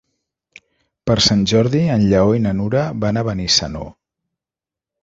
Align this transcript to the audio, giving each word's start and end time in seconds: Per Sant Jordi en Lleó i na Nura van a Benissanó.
Per 1.11 1.17
Sant 1.25 1.43
Jordi 1.51 1.83
en 1.97 2.09
Lleó 2.15 2.35
i 2.39 2.43
na 2.47 2.55
Nura 2.63 2.89
van 3.05 3.21
a 3.21 3.27
Benissanó. 3.31 3.89